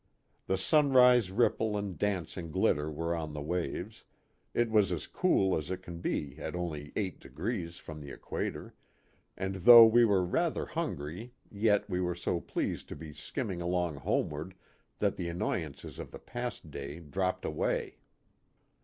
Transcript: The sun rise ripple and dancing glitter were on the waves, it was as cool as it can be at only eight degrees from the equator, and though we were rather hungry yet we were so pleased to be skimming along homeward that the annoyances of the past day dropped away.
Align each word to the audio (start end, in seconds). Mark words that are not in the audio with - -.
The 0.47 0.57
sun 0.57 0.93
rise 0.93 1.29
ripple 1.31 1.77
and 1.77 1.95
dancing 1.95 2.49
glitter 2.49 2.89
were 2.89 3.13
on 3.15 3.33
the 3.33 3.41
waves, 3.43 4.03
it 4.51 4.71
was 4.71 4.91
as 4.91 5.05
cool 5.05 5.55
as 5.55 5.69
it 5.69 5.83
can 5.83 5.99
be 6.01 6.39
at 6.39 6.55
only 6.55 6.91
eight 6.95 7.19
degrees 7.19 7.77
from 7.77 8.01
the 8.01 8.09
equator, 8.09 8.73
and 9.37 9.57
though 9.57 9.85
we 9.85 10.03
were 10.03 10.25
rather 10.25 10.65
hungry 10.65 11.35
yet 11.51 11.87
we 11.87 12.01
were 12.01 12.15
so 12.15 12.39
pleased 12.41 12.87
to 12.89 12.95
be 12.95 13.13
skimming 13.13 13.61
along 13.61 13.97
homeward 13.97 14.55
that 14.97 15.17
the 15.17 15.29
annoyances 15.29 15.99
of 15.99 16.09
the 16.09 16.17
past 16.17 16.71
day 16.71 16.99
dropped 16.99 17.45
away. 17.45 17.99